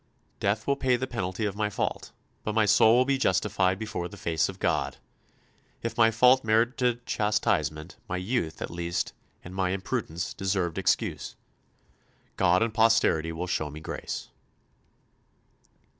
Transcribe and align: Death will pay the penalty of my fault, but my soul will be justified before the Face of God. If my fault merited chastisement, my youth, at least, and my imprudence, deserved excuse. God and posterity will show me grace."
Death 0.39 0.65
will 0.65 0.77
pay 0.77 0.95
the 0.95 1.05
penalty 1.05 1.45
of 1.45 1.55
my 1.55 1.69
fault, 1.69 2.11
but 2.43 2.55
my 2.55 2.65
soul 2.65 2.97
will 2.97 3.05
be 3.05 3.19
justified 3.19 3.77
before 3.77 4.07
the 4.07 4.17
Face 4.17 4.49
of 4.49 4.57
God. 4.57 4.97
If 5.83 5.95
my 5.95 6.09
fault 6.09 6.43
merited 6.43 7.05
chastisement, 7.05 7.97
my 8.09 8.17
youth, 8.17 8.63
at 8.63 8.71
least, 8.71 9.13
and 9.43 9.53
my 9.53 9.69
imprudence, 9.69 10.33
deserved 10.33 10.79
excuse. 10.79 11.35
God 12.35 12.63
and 12.63 12.73
posterity 12.73 13.31
will 13.31 13.45
show 13.45 13.69
me 13.69 13.79
grace." 13.79 14.29